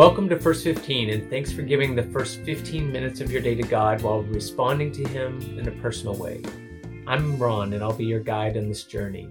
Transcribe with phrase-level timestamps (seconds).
[0.00, 3.54] Welcome to First 15, and thanks for giving the first 15 minutes of your day
[3.54, 6.40] to God while responding to Him in a personal way.
[7.06, 9.28] I'm Ron, and I'll be your guide on this journey.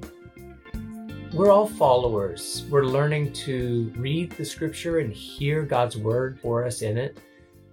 [1.34, 2.68] We're all followers.
[2.70, 7.18] We're learning to read the scripture and hear God's word for us in it.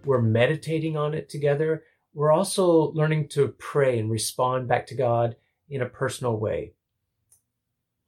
[0.06, 1.82] We're meditating on it together.
[2.14, 5.36] We're also learning to pray and respond back to God
[5.68, 6.72] in a personal way.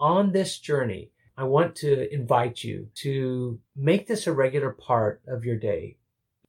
[0.00, 5.44] On this journey, I want to invite you to make this a regular part of
[5.44, 5.96] your day.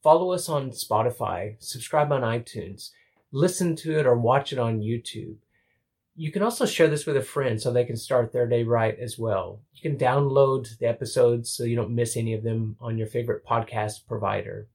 [0.02, 2.90] Follow us on Spotify, subscribe on iTunes,
[3.32, 5.36] listen to it or watch it on YouTube.
[6.16, 8.98] You can also share this with a friend so they can start their day right
[8.98, 9.62] as well.
[9.76, 13.46] You can download the episodes so you don't miss any of them on your favorite
[13.46, 14.70] podcast provider.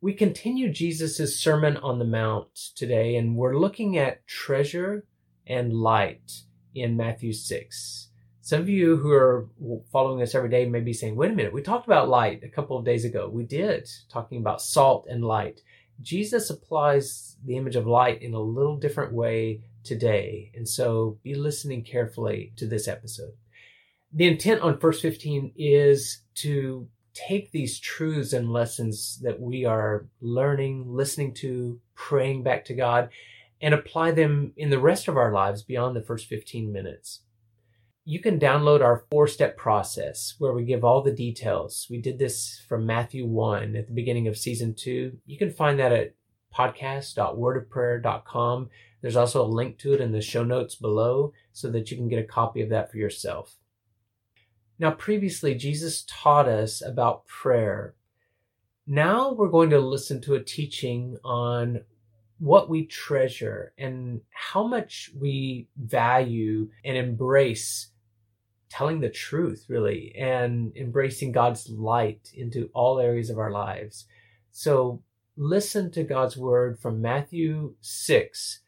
[0.00, 5.04] We continue Jesus' Sermon on the Mount today, and we're looking at treasure
[5.46, 6.40] and light
[6.74, 8.07] in Matthew 6.
[8.48, 9.46] Some of you who are
[9.92, 12.48] following us every day may be saying, wait a minute, we talked about light a
[12.48, 13.28] couple of days ago.
[13.28, 15.60] We did, talking about salt and light.
[16.00, 20.50] Jesus applies the image of light in a little different way today.
[20.54, 23.34] And so be listening carefully to this episode.
[24.14, 30.06] The intent on First 15 is to take these truths and lessons that we are
[30.22, 33.10] learning, listening to, praying back to God,
[33.60, 37.20] and apply them in the rest of our lives beyond the first 15 minutes
[38.08, 41.86] you can download our four step process where we give all the details.
[41.90, 45.18] We did this from Matthew 1 at the beginning of season 2.
[45.26, 46.14] You can find that at
[46.56, 48.70] podcast.wordofprayer.com.
[49.02, 52.08] There's also a link to it in the show notes below so that you can
[52.08, 53.56] get a copy of that for yourself.
[54.78, 57.94] Now, previously, Jesus taught us about prayer.
[58.86, 61.82] Now we're going to listen to a teaching on
[62.38, 67.88] what we treasure and how much we value and embrace
[68.70, 74.06] telling the truth, really, and embracing God's light into all areas of our lives.
[74.50, 75.02] So
[75.36, 78.60] listen to God's word from Matthew 6,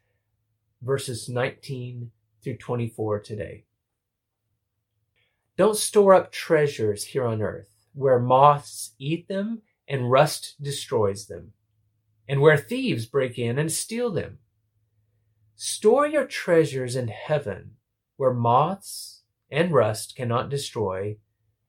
[0.82, 2.10] verses 19
[2.42, 3.64] through 24 today.
[5.56, 11.52] Don't store up treasures here on earth where moths eat them and rust destroys them,
[12.28, 14.38] and where thieves break in and steal them.
[15.56, 17.72] Store your treasures in heaven
[18.16, 19.19] where moths
[19.50, 21.16] and rust cannot destroy,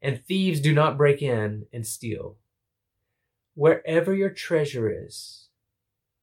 [0.01, 2.37] and thieves do not break in and steal.
[3.55, 5.47] Wherever your treasure is,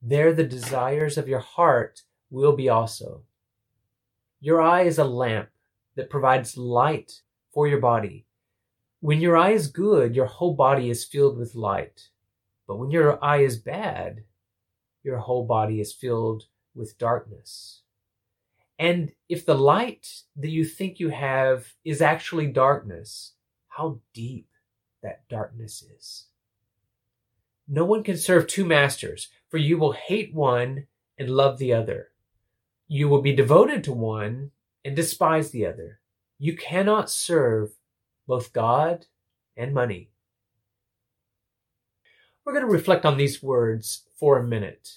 [0.00, 3.22] there the desires of your heart will be also.
[4.40, 5.48] Your eye is a lamp
[5.96, 8.24] that provides light for your body.
[9.00, 12.08] When your eye is good, your whole body is filled with light.
[12.66, 14.24] But when your eye is bad,
[15.02, 16.44] your whole body is filled
[16.74, 17.82] with darkness.
[18.78, 23.32] And if the light that you think you have is actually darkness,
[23.68, 24.48] how deep
[25.02, 26.26] that darkness is.
[27.66, 30.86] No one can serve two masters, for you will hate one
[31.18, 32.08] and love the other.
[32.86, 34.52] You will be devoted to one
[34.84, 36.00] and despise the other.
[36.38, 37.72] You cannot serve
[38.26, 39.06] both God
[39.56, 40.10] and money.
[42.44, 44.90] We're going to reflect on these words for a minute.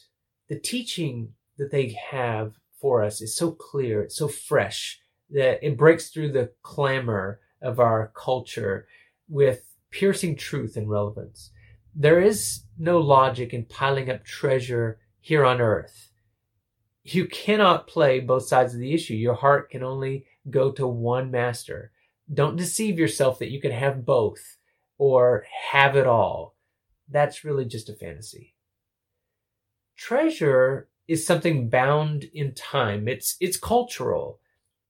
[0.48, 5.00] The teaching that they have for us is so clear, it's so fresh
[5.30, 8.88] that it breaks through the clamor of our culture
[9.30, 11.52] with piercing truth and relevance.
[11.96, 16.12] There is no logic in piling up treasure here on earth.
[17.04, 19.14] You cannot play both sides of the issue.
[19.14, 21.92] Your heart can only go to one master.
[22.34, 24.58] Don't deceive yourself that you can have both
[24.98, 26.56] or have it all.
[27.10, 28.56] That's really just a fantasy.
[29.98, 33.10] Treasure is something bound in time.
[33.10, 34.40] It's it's cultural.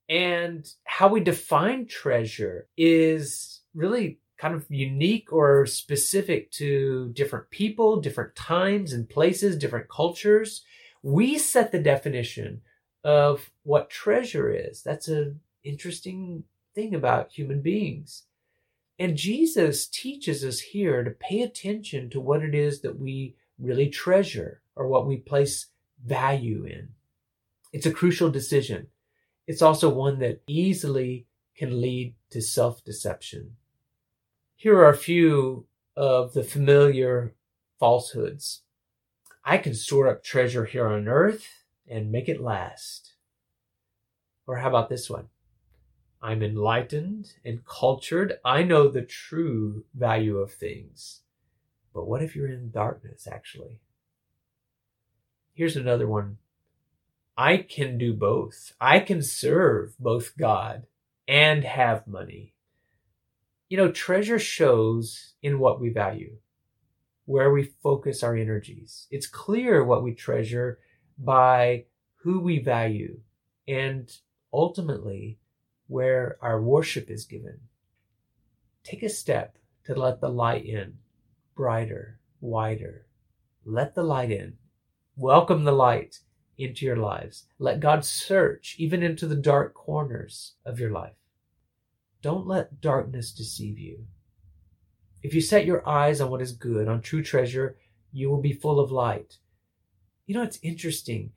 [0.08, 8.00] And how we define treasure is really kind of unique or specific to different people,
[8.02, 10.64] different times and places, different cultures.
[11.02, 12.62] We set the definition
[13.04, 14.84] of what treasure is.
[14.84, 16.44] That's an interesting
[16.76, 18.24] thing about human beings.
[19.00, 23.90] And Jesus teaches us here to pay attention to what it is that we really
[23.90, 25.68] treasure or what we place
[26.06, 26.90] value in.
[27.72, 28.88] It's a crucial decision.
[29.48, 33.56] It's also one that easily can lead to self deception.
[34.56, 35.66] Here are a few
[35.96, 37.34] of the familiar
[37.80, 38.62] falsehoods.
[39.44, 41.48] I can store up treasure here on earth
[41.90, 43.14] and make it last.
[44.46, 45.30] Or how about this one?
[46.22, 48.34] I'm enlightened and cultured.
[48.46, 51.22] I know the true value of things.
[51.94, 53.80] But what if you're in darkness, actually?
[55.62, 56.38] Here's another one.
[57.38, 58.74] I can do both.
[58.82, 60.88] I can serve both God
[61.28, 62.56] and have money.
[63.70, 66.38] You know, treasure shows in what we value,
[67.26, 69.06] where we focus our energies.
[69.12, 70.80] It's clear what we treasure
[71.16, 71.86] by
[72.24, 73.20] who we value
[73.68, 74.12] and
[74.52, 75.38] ultimately
[75.86, 77.60] where our worship is given.
[78.84, 80.98] Take a step to let the light in,
[81.56, 83.06] brighter, wider.
[83.64, 84.58] Let the light in.
[85.18, 86.20] Welcome the light
[86.58, 87.46] into your lives.
[87.60, 91.18] Let God search even into the dark corners of your life.
[92.22, 94.06] Don't let darkness deceive you.
[95.22, 97.78] If you set your eyes on what is good, on true treasure,
[98.14, 99.38] you will be full of light.
[100.28, 101.34] You know, it's interesting.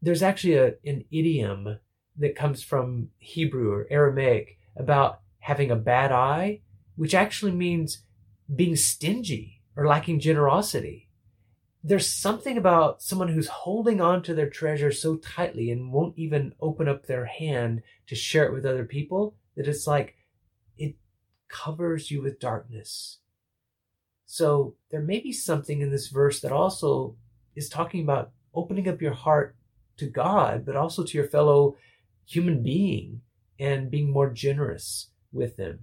[0.00, 1.80] There's actually a, an idiom
[2.16, 6.60] that comes from Hebrew or Aramaic about having a bad eye,
[6.94, 8.02] which actually means
[8.54, 11.03] being stingy or lacking generosity.
[11.86, 16.54] There's something about someone who's holding on to their treasure so tightly and won't even
[16.58, 20.14] open up their hand to share it with other people that it's like
[20.78, 20.96] it
[21.48, 23.18] covers you with darkness.
[24.24, 27.16] So there may be something in this verse that also
[27.54, 29.54] is talking about opening up your heart
[29.98, 31.76] to God, but also to your fellow
[32.24, 33.20] human being
[33.60, 35.80] and being more generous with them.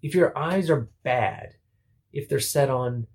[0.00, 1.54] If your eyes are bad,
[2.12, 3.08] if they're set on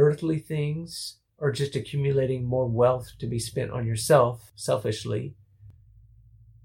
[0.00, 5.34] earthly things or just accumulating more wealth to be spent on yourself selfishly,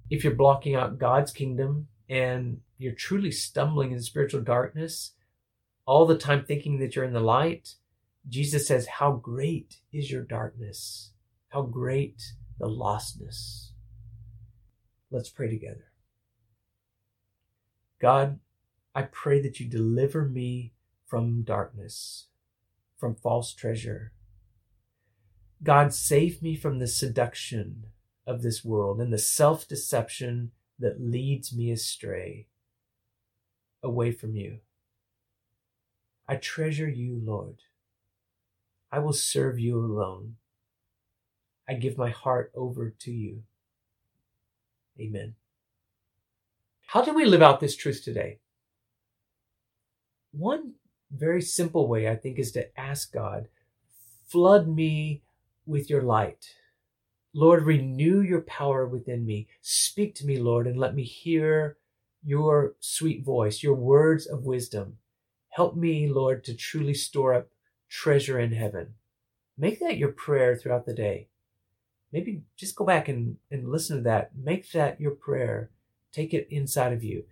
[0.10, 5.12] if you're blocking out God's kingdom and you're truly stumbling in spiritual darkness,
[5.86, 7.76] all the time thinking that you're in the light,
[8.28, 11.12] Jesus says, How great is your darkness!
[11.50, 13.70] How great the lostness.
[15.12, 15.92] Let's pray together.
[18.02, 18.40] God,
[18.94, 20.74] I pray that you deliver me
[21.06, 22.28] from darkness,
[22.98, 24.12] from false treasure.
[25.64, 27.86] God, save me from the seduction
[28.28, 32.48] of this world and the self deception that leads me astray
[33.82, 34.60] away from you.
[36.28, 37.60] I treasure you, Lord.
[38.92, 40.36] I will serve you alone.
[41.68, 43.44] I give my heart over to you.
[45.00, 45.36] Amen.
[46.88, 48.40] How do we live out this truth today?
[50.32, 50.74] One
[51.12, 53.48] very simple way, I think, is to ask God,
[54.28, 55.22] flood me
[55.66, 56.56] with your light.
[57.34, 59.48] Lord, renew your power within me.
[59.62, 61.78] Speak to me, Lord, and let me hear
[62.24, 64.98] your sweet voice, your words of wisdom.
[65.50, 67.48] Help me, Lord, to truly store up
[67.90, 68.96] treasure in heaven.
[69.58, 71.28] Make that your prayer throughout the day
[72.16, 74.32] maybe just go back and, and listen to that.
[74.42, 75.70] Make that your prayer.
[76.14, 77.26] Take it inside of you.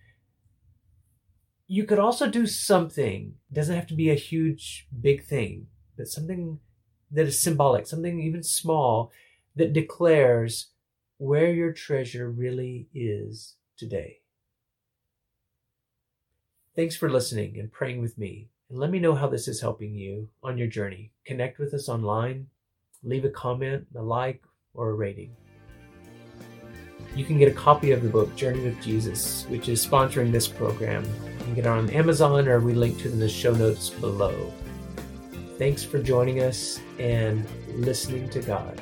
[1.68, 5.68] You could also do something, doesn't have to be a huge, big thing,
[5.98, 6.60] but something
[7.12, 9.12] that is symbolic, something even small
[9.56, 10.72] that declares
[11.18, 14.20] where your treasure really is today.
[16.76, 18.50] Thanks for listening and praying with me.
[18.70, 21.12] And let me know how this is helping you on your journey.
[21.26, 22.48] Connect with us online,
[23.04, 24.42] leave a comment, a like,
[24.74, 25.36] or a rating.
[27.16, 30.48] You can get a copy of the book Journey with Jesus, which is sponsoring this
[30.48, 31.04] program.
[31.04, 33.90] You can get it on Amazon or we link to it in the show notes
[33.90, 34.52] below.
[35.58, 37.46] Thanks for joining us and
[37.76, 38.82] listening to God.